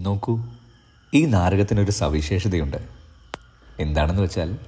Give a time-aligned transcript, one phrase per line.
[0.00, 0.40] നോക്കൂ
[1.14, 2.76] ഈ നാരകത്തിനൊരു സവിശേഷതയുണ്ട്.
[3.80, 4.58] എന്താണെന്ന് വെച്ചാൽ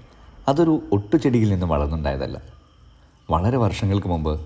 [0.48, 2.40] അതൊരു ഒട്ടുചെടിയിൽ നിന്ന് വളർന്നുണ്ടായതല്ല.
[3.30, 4.40] വളരെ വർഷങ്ങൾക്ക് മുമ്പ്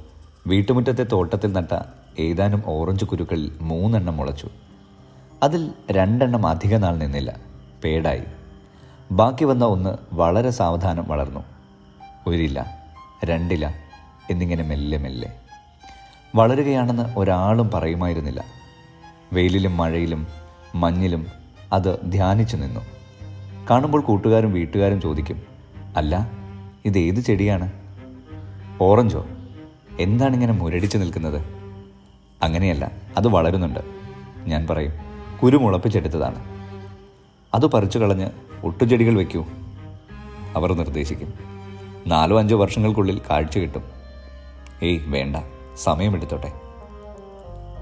[0.47, 1.83] വീട്ടുമുറ്റത്തെ തോട്ടത്തിൽ നട്ട
[2.19, 4.49] ഏതാനും ഓറഞ്ച് കുരുക്കളിൽ മൂന്നെണ്ണം മുളച്ചു.
[5.43, 7.37] അതിൽ രണ്ടെണ്ണം അധിക നാൾ നിന്നില്ല.
[7.85, 8.23] പേടായി.
[9.13, 11.45] ബാക്കി വന്ന ഒന്ന് വളരെ സാവധാനം വളർന്നു.
[12.27, 12.65] ഒരില
[13.25, 13.75] രണ്ടില
[14.31, 15.37] എന്നിങ്ങനെ മെല്ലെ മെല്ലെ.
[16.35, 18.45] വളരുകയാണെന്ന് ഒരാളും പറയുമായിരുന്നില്ല.
[19.33, 20.44] വെയിലിലും മഴയിലും
[20.75, 21.27] മഞ്ഞിലും
[21.73, 22.81] അത് ധ്യാനിച്ചു നിന്നു.
[23.71, 25.43] കാണുമ്പോൾ കൂട്ടുകാരും വീട്ടുകാരും ചോദിക്കും
[25.97, 26.31] അല്ല
[26.85, 27.73] ഇത് ഏത് ചെടിയാണ്?
[28.81, 29.27] ഓറഞ്ചോ.
[30.01, 31.45] എന്താണ് ഇങ്ങനെ മുരടിച്ചു നിൽക്കുന്നത്?
[32.43, 33.81] അങ്ങനെയല്ല അത് വളരുന്നുണ്ട്.
[34.47, 34.93] ഞാൻ പറയും
[35.43, 36.45] കുരുമുളപ്പിച്ചെടുത്തതാണ്
[37.55, 38.31] അത് പറിച്ചു കളഞ്ഞ്
[38.65, 39.45] ഒട്ടുചെടികൾ വയ്ക്കൂ
[40.57, 41.35] അവർ നിർദ്ദേശിക്കും
[42.07, 43.85] നാലോ അഞ്ചോ വർഷങ്ങൾക്കുള്ളിൽ കാഴ്ച കിട്ടും.
[44.83, 45.37] ഏയ് വേണ്ട
[45.77, 46.53] സമയമെടുത്തോട്ടെ.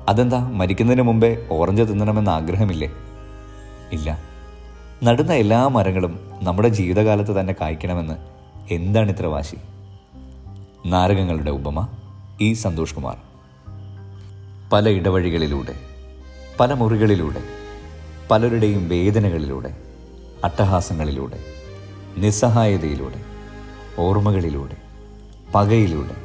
[0.08, 2.92] അതെന്താ മരിക്കുന്നതിന് മുമ്പേ ഓറഞ്ച് തിന്നണമെന്ന് ആഗ്രഹമില്ലേ?
[3.92, 4.18] ഇല്ല.
[5.02, 8.14] നടുന്ന എല്ലാ മരങ്ങളും നമ്മുടെ ജീവിതകാലത്ത് തന്നെ കായ്ക്കണമെന്ന്
[8.72, 9.56] എന്താണ് ഇത്ര വാശി?
[10.86, 11.88] നാരകങ്ങളുടെ ഉപമ
[12.40, 13.16] ഇ സന്തോഷ് കുമാർ.
[14.72, 15.74] പല ഇടവഴികളിലൂടെ
[16.60, 17.42] പല മുറികളിലൂടെ
[18.30, 19.76] പലരുടെയും വേദനകളിലൂടെ
[20.44, 21.38] അട്ടഹാസങ്ങളിലൂടെ
[22.16, 23.20] നിസ്സഹായതയിലൂടെ
[23.98, 24.76] ഓർമ്മകളിലൂടെ
[25.54, 26.16] പകയിലൂടെ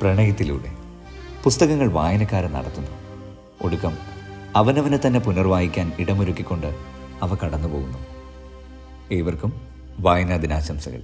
[0.00, 0.83] പ്രണയത്തിലൂടെ
[1.44, 2.90] പുസ്തകങ്ങൾ വായനക്കാരൻ നടത്തുന്നു.
[3.62, 3.98] ഒടുക്കം
[4.56, 6.66] അവനവനെ തന്നെ പുനർവായിക്കാൻ ഇടമൊരുക്കിക്കൊണ്ട്
[7.22, 7.98] അവ കടന്നുപോകുന്നു.
[9.12, 9.52] ഏവർക്കും
[9.98, 11.02] വായനാ ദിനാശംസകൾ